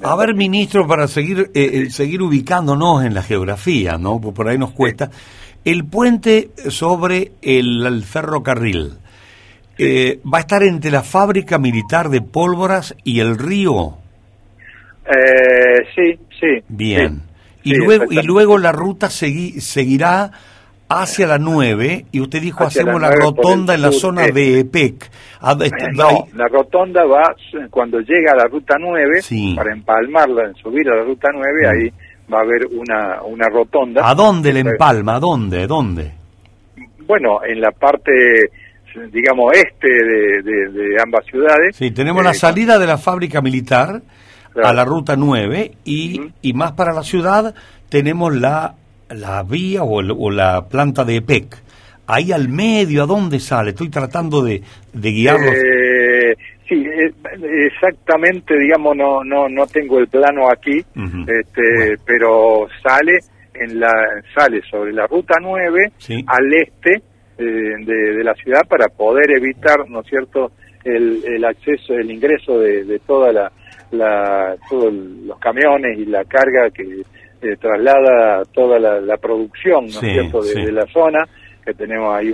[0.03, 4.21] A ver, ministro, para seguir eh, seguir ubicándonos en la geografía, ¿no?
[4.21, 5.11] Por ahí nos cuesta.
[5.65, 8.95] El puente sobre el, ferrocarril
[9.79, 13.99] eh, va a estar entre la fábrica militar de pólvoras y el río.
[15.07, 16.65] Eh, sí, sí.
[16.69, 17.23] Bien.
[17.63, 20.31] y, luego, y luego la ruta seguirá
[21.01, 25.11] hacia la 9 y usted dijo hacemos la, rotonda en la zona de EPEC.
[25.61, 27.35] Este, no, la rotonda va
[27.71, 29.21] cuando llega a la ruta 9
[29.57, 31.71] para empalmarla, subir a la ruta 9, mm.
[31.71, 31.93] ahí
[32.33, 34.09] va a haber una, una rotonda.
[34.09, 35.17] ¿A dónde le empalma?
[35.17, 35.67] ¿A dónde?
[35.67, 36.13] ¿Dónde?
[37.07, 38.13] Bueno, en la parte
[39.11, 41.75] digamos este de, ambas ciudades.
[41.75, 44.03] Sí, tenemos la eh, salida de la fábrica militar
[44.63, 47.55] a la ruta 9 y, y más para la ciudad
[47.89, 48.75] tenemos la
[49.15, 51.57] la vía o, la planta de EPEC,
[52.07, 53.71] ahí al medio, ¿a dónde sale?
[53.71, 54.63] Estoy tratando de,
[54.93, 55.55] de guiarlos.
[55.55, 56.35] Eh,
[56.69, 57.13] sí, eh,
[57.67, 63.19] exactamente, digamos, no, no, no tengo el plano aquí, este, pero sale
[63.55, 63.93] en la
[64.35, 65.93] sale sobre la ruta 9
[66.27, 67.03] al este
[67.39, 67.45] eh,
[67.85, 70.53] de, la ciudad para poder evitar, ¿no es cierto?,
[70.85, 73.53] el, el acceso, el ingreso de, de toda la,
[73.93, 77.03] la, todos los camiones y la carga que
[77.43, 81.27] eh, traslada toda la, producción, ¿no es cierto?, de, la zona,
[81.65, 82.31] que tenemos ahí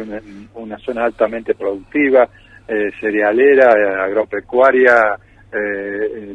[0.54, 2.28] una, zona altamente productiva,
[2.66, 5.18] eh, cerealera, agropecuaria,
[5.52, 6.32] eh,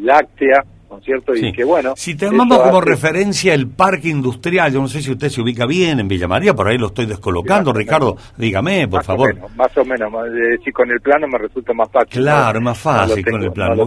[1.36, 1.94] Y que bueno.
[1.96, 6.00] Si tomamos como referencia el parque industrial, yo no sé si usted se ubica bien
[6.00, 9.36] en Villa María, por ahí lo estoy descolocando, Ricardo, dígame, por favor.
[9.56, 10.12] más o menos,
[10.64, 12.22] si con el plano me resulta más fácil.
[12.22, 13.86] Claro, más fácil con el plano.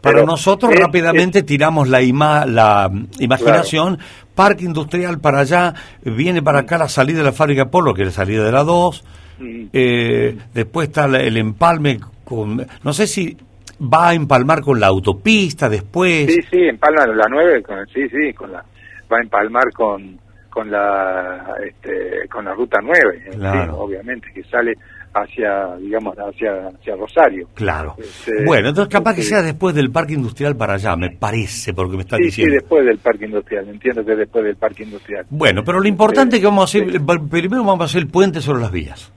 [0.00, 2.00] para nosotros rápidamente tiramos la,
[2.46, 3.98] la imaginación,
[4.34, 8.08] parque industrial para allá, viene para acá la salida de la fábrica Polo, que es
[8.08, 9.04] la salida de la 2,
[9.40, 9.64] mm.
[9.72, 13.36] eh, después está el empalme con, no sé si
[13.80, 16.26] va a empalmar con la autopista después.
[16.26, 18.64] Sí, sí, empalma la 9, con, sí, sí, con la,
[19.10, 20.18] va a empalmar con,
[20.50, 24.74] con la, este, con la ruta 9, obviamente, que sale
[25.14, 27.48] hacia, digamos, hacia, hacia Rosario.
[27.54, 27.94] Claro.
[27.98, 31.96] Este, bueno, entonces capaz que sea después del parque industrial para allá, me parece, porque
[31.96, 32.52] me está diciendo.
[32.52, 35.26] Sí, después del parque industrial, entiendo que después del parque industrial.
[35.30, 38.40] Bueno, pero lo importante es que vamos a hacer, primero vamos a hacer el puente
[38.40, 39.12] sobre las vías.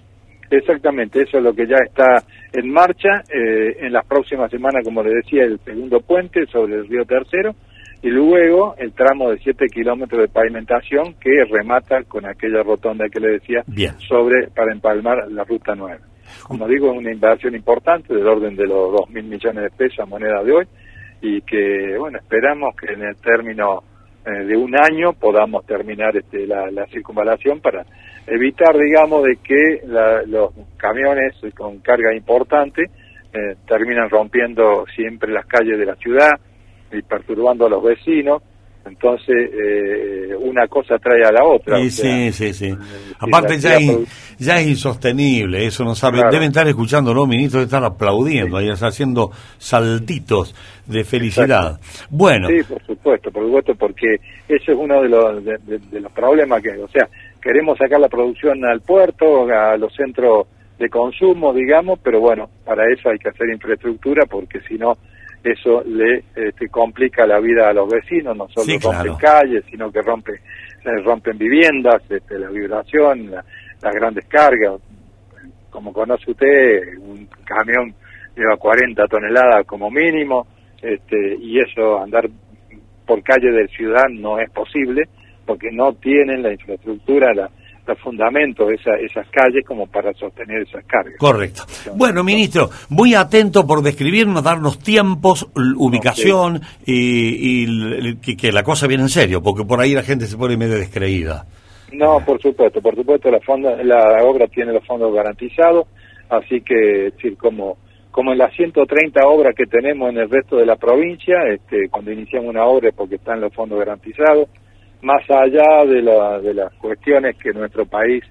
[0.51, 3.23] Exactamente, eso es lo que ya está en marcha.
[3.33, 7.55] Eh, en las próximas semanas, como le decía, el segundo puente sobre el río Tercero
[8.03, 13.19] y luego el tramo de 7 kilómetros de pavimentación que remata con aquella rotonda que
[13.19, 13.63] le decía
[14.07, 15.99] sobre para empalmar la ruta 9.
[16.43, 19.99] Como digo, es una inversión importante del orden de los 2 mil millones de pesos
[19.99, 20.65] a moneda de hoy
[21.21, 23.83] y que, bueno, esperamos que en el término
[24.25, 27.85] eh, de un año podamos terminar este, la, circunvalación para
[28.31, 29.81] evitar, digamos, de que
[30.27, 32.83] los camiones con carga importante
[33.33, 36.31] eh, terminan rompiendo siempre las calles de la ciudad
[36.91, 38.41] y perturbando a los vecinos.
[38.83, 41.77] Entonces, eh, una cosa trae a la otra.
[41.89, 42.75] Sí, sí, sí,
[43.19, 43.77] Aparte, ya,
[44.39, 46.23] ya es insostenible, eso no sabe.
[46.31, 47.27] Deben estar escuchando, ¿no?
[47.27, 50.55] Ministros están aplaudiendo, ahí haciendo saltitos
[50.87, 51.79] de felicidad.
[52.09, 52.47] Bueno.
[52.47, 54.15] Sí, por supuesto, por supuesto, porque
[54.47, 57.07] eso es uno de los, de, los problemas que, o sea,
[57.41, 62.83] queremos sacar la producción al puerto, a los centros de consumo, digamos, pero bueno, para
[62.91, 64.97] eso hay que hacer infraestructura porque si no
[65.43, 70.01] eso le este, complica la vida a los vecinos, no solo rompen calles, sino que
[70.01, 70.39] rompe,
[71.03, 74.79] rompen viviendas, este, la vibración, las grandes cargas.
[75.71, 77.93] Como conoce usted, un camión
[78.35, 80.45] lleva 40 toneladas como mínimo,
[80.81, 82.29] este, y eso andar
[83.05, 85.07] por calle de ciudad no es posible
[85.45, 87.49] porque no tienen la infraestructura, la,
[87.87, 91.15] los fundamentos de esas calles como para sostener esas cargas.
[91.17, 91.63] Correcto.
[91.95, 99.09] Bueno, ministro, muy atento por describirnos, darnos tiempos, ubicación y, que, la cosa viene en
[99.09, 101.45] serio, porque por ahí la gente se pone medio descreída.
[101.91, 105.87] No, por supuesto, por supuesto la, la obra tiene los fondos garantizados,
[106.29, 106.75] así que,
[107.11, 107.77] decir, como
[108.11, 112.11] como en las 130 obras que tenemos en el resto de la provincia, este, cuando
[112.11, 114.49] iniciamos una obra es porque están los fondos garantizados,
[115.03, 118.23] más allá de, la, de las cuestiones que nuestro país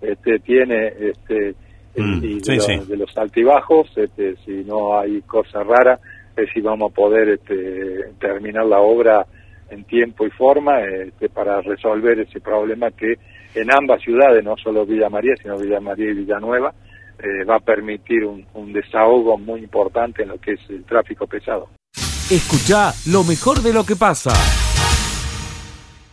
[0.00, 1.54] este, tiene este,
[1.96, 2.76] Mm, y sí, de, sí.
[2.76, 5.98] los, de los altibajos, este, si no hay cosa rara,
[6.36, 9.26] es si vamos a poder este, terminar la obra
[9.70, 13.14] en tiempo y forma este, para resolver ese problema que
[13.54, 16.74] en ambas ciudades, no solo Villa María, sino Villa María y Villanueva,
[17.18, 21.26] eh, va a permitir un, un desahogo muy importante en lo que es el tráfico
[21.26, 21.68] pesado.
[22.30, 24.65] Escucha lo mejor de lo que pasa.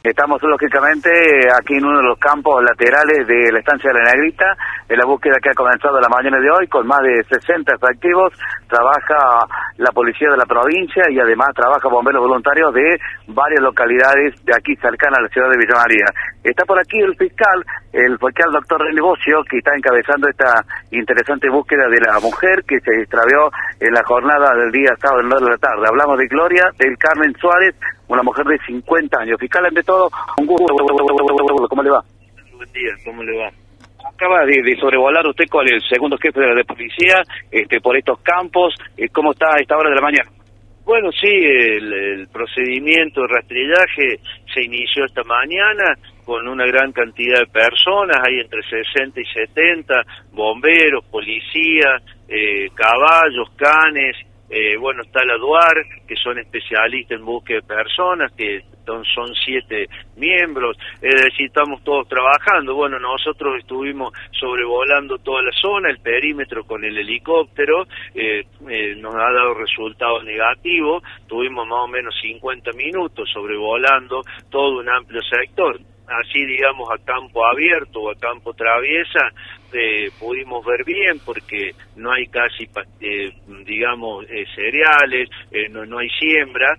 [0.04, 1.10] Estamos lógicamente
[1.58, 4.52] aquí en uno de los campos laterales de la estancia de la Negrita,
[4.90, 8.34] en la búsqueda que ha comenzado la mañana de hoy con más de 60 efectivos,
[8.68, 9.48] trabaja
[9.78, 14.76] la policía de la provincia y además trabaja bomberos voluntarios de varias localidades de aquí
[14.76, 16.08] cercanas a la ciudad de Villa María.
[16.44, 21.48] Está por aquí el fiscal, el fiscal doctor René Bocio, que está encabezando esta interesante
[21.48, 23.48] búsqueda de la mujer que se extravió
[23.80, 25.88] en la jornada del día sábado en de la tarde.
[25.88, 27.74] Hablamos de Gloria del Carmen Suárez,
[28.14, 29.40] una mujer de 50 años.
[29.40, 30.74] Fiscal, ante todo, un gusto.
[31.68, 32.02] ¿Cómo le va?
[32.56, 33.50] Buen día, ¿cómo le va?
[34.08, 38.20] Acaba de, de sobrevolar usted con el segundo jefe de la policía este, por estos
[38.22, 38.76] campos.
[38.98, 40.30] Eh, ¿Cómo está a esta hora de la mañana?
[40.86, 44.20] Bueno, sí, el, el procedimiento de rastrillaje
[44.54, 45.96] se inició esta mañana
[46.26, 49.94] con una gran cantidad de personas, hay entre 60 y 70,
[50.32, 54.16] bomberos, policías, eh, caballos, canes,
[54.54, 59.88] eh, bueno, está la DUAR, que son especialistas en búsqueda de personas, que son, siete
[60.16, 62.76] miembros, es decir, estamos todos trabajando.
[62.76, 69.16] Bueno, nosotros estuvimos sobrevolando toda la zona, el perímetro con el helicóptero, eh, eh, nos
[69.16, 75.80] ha dado resultados negativos, tuvimos más o menos 50 minutos sobrevolando todo un amplio sector.
[76.06, 79.32] Así, digamos, a campo abierto o a campo traviesa,
[80.20, 82.70] pudimos ver bien porque no hay casi,
[83.02, 83.34] eh,
[83.66, 86.76] digamos, eh, cereales, eh, no, no hay siembra,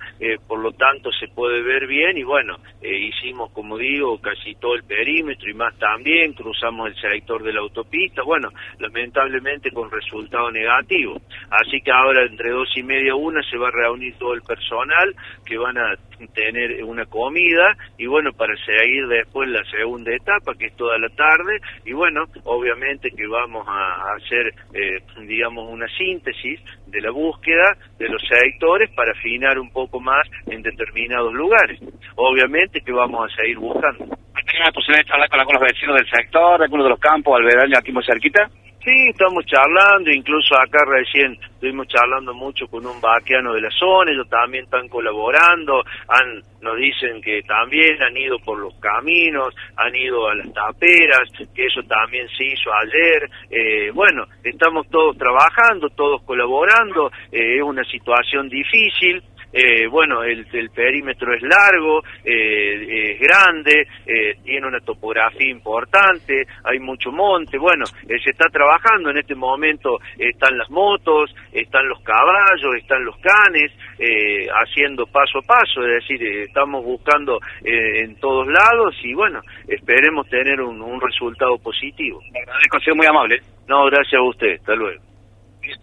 [0.47, 4.85] por lo tanto se puede ver bien y bueno, hicimos, como digo, casi todo el
[4.85, 11.21] perímetro y más también, cruzamos el sector de la autopista, bueno, lamentablemente con resultado negativo.
[11.51, 15.15] Así que ahora entre dos y media una se va a reunir todo el personal
[15.45, 15.95] que van a
[16.35, 21.09] tener una comida y bueno, para seguir después la segunda etapa que es toda la
[21.11, 22.84] tarde y bueno, obviamente
[23.17, 29.13] que vamos a, hacer, eh, digamos, una síntesis de la búsqueda de los sectores para
[29.13, 31.81] afinar un poco más en determinados lugares.
[32.17, 34.05] Obviamente que vamos a seguir buscando.
[34.05, 37.35] ¿Tiene la posibilidad de hablar con, los vecinos del sector, de alguno de los campos
[37.37, 38.51] alberales aquí muy cerquita?
[38.85, 44.13] Sí, estamos charlando, incluso acá recién estuvimos charlando mucho con un vaqueano de la zona,
[44.13, 49.97] ellos también están colaborando, han, nos dicen que también han ido por los caminos, han
[49.97, 53.31] ido a las taperas, que eso también se hizo ayer.
[53.51, 59.23] Eh, bueno, estamos todos trabajando, todos colaborando, eh, es una situación difícil,
[59.55, 66.45] eh, bueno, el, el perímetro es largo, eh, es grande, eh, tiene una topografía importante,
[66.65, 71.89] hay mucho monte, bueno, eh, se está trabajando en este momento, están las motos, están
[71.89, 78.01] los caballos, están los canes, eh, haciendo paso a paso, es decir, estamos buscando eh,
[78.03, 82.21] en todos lados y bueno, esperemos tener un, un resultado positivo.
[82.35, 83.41] agradezco, ha sido muy amable.
[83.69, 85.14] No, gracias a usted, hasta luego.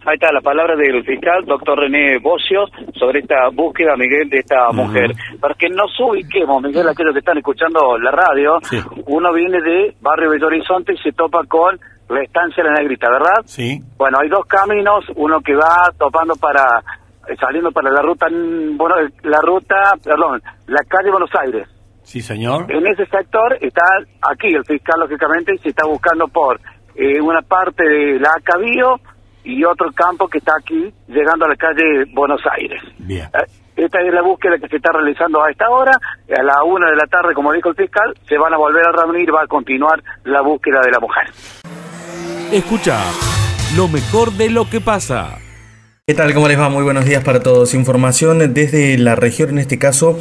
[0.04, 4.70] Ahí está la palabra del fiscal, doctor René Bocio, sobre esta búsqueda, Miguel, de esta
[4.72, 5.12] mujer.
[5.40, 8.58] Para que nos ubiquemos, Miguel, aquellos que están escuchando la radio,
[9.06, 11.78] uno viene de Barrio Bello Horizonte y se topa con
[12.08, 13.42] la estancia de la Negrita, ¿verdad?
[13.44, 13.80] Sí.
[13.96, 16.82] Bueno, hay dos caminos, uno que va topando para,
[17.28, 21.68] eh, saliendo para la ruta, mm, bueno, la ruta, perdón, la calle Buenos Aires.
[22.02, 22.66] Sí, señor.
[22.68, 23.84] En ese sector está
[24.20, 26.60] aquí el fiscal, lógicamente, y se está buscando por
[26.94, 29.00] eh, una parte de la Acabío
[29.44, 32.82] y otro campo que está aquí, llegando a la calle Buenos Aires.
[32.98, 33.26] Bien.
[33.34, 35.92] Eh, Esta es la búsqueda que se está realizando a esta hora.
[35.92, 38.92] A la una de la tarde, como dijo el fiscal, se van a volver a
[38.92, 41.26] reunir, va a continuar la búsqueda de la mujer.
[42.52, 42.98] Escucha
[43.76, 45.38] lo mejor de lo que pasa.
[46.12, 46.34] ¿Qué tal?
[46.34, 46.68] ¿Cómo les va?
[46.68, 47.72] Muy buenos días para todos.
[47.72, 50.18] Información desde la región, en este caso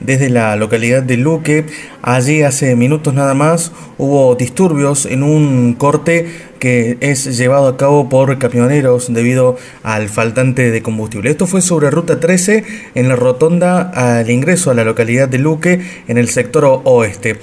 [0.00, 1.66] desde la localidad de Luque.
[2.00, 8.08] Allí hace minutos nada más hubo disturbios en un corte que es llevado a cabo
[8.08, 11.28] por camioneros debido al faltante de combustible.
[11.28, 12.64] Esto fue sobre ruta 13
[12.94, 17.36] en la rotonda al ingreso a la localidad de Luque en el sector oeste.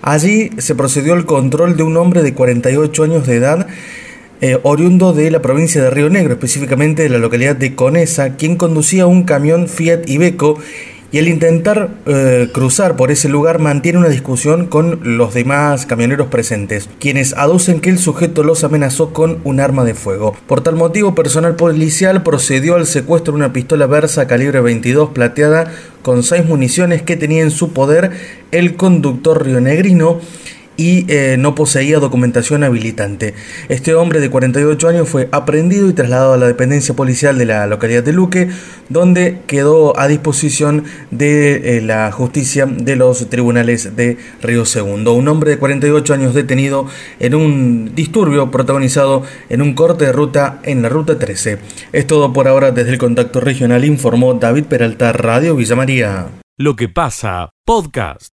[0.00, 3.66] Allí se procedió al control de un hombre de 48 años de edad
[4.40, 8.56] eh, oriundo de la provincia de Río Negro, específicamente de la localidad de Conesa, quien
[8.56, 10.58] conducía un camión Fiat Ibeco
[11.10, 16.26] y al intentar eh, cruzar por ese lugar mantiene una discusión con los demás camioneros
[16.26, 20.36] presentes, quienes aducen que el sujeto los amenazó con un arma de fuego.
[20.46, 25.72] Por tal motivo, personal policial procedió al secuestro de una pistola Versa calibre 22 plateada
[26.02, 28.10] con seis municiones que tenía en su poder
[28.52, 30.20] el conductor rionegrino
[30.78, 33.34] y eh, no poseía documentación habilitante.
[33.68, 37.66] Este hombre de 48 años fue aprendido y trasladado a la dependencia policial de la
[37.66, 38.48] localidad de Luque,
[38.88, 45.14] donde quedó a disposición de eh, la justicia de los tribunales de Río Segundo.
[45.14, 46.86] Un hombre de 48 años detenido
[47.18, 51.58] en un disturbio protagonizado en un corte de ruta en la ruta 13.
[51.92, 56.28] Es todo por ahora desde el contacto regional, informó David Peralta, Radio Villa María.
[56.56, 58.32] Lo que pasa, podcast.